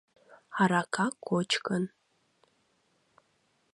[0.61, 1.83] АРАКА КОЧКЫН